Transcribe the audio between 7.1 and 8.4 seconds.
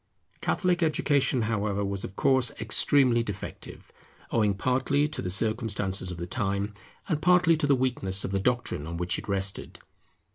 partly to the weakness of the